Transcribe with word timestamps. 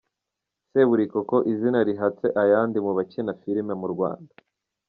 Seburikoko, 0.69 1.35
izina 1.51 1.79
rihatse 1.89 2.27
ayandi 2.41 2.77
mu 2.85 2.91
bakina 2.97 3.31
filime 3.41 3.73
mu 3.81 3.87
Rwanda. 3.93 4.33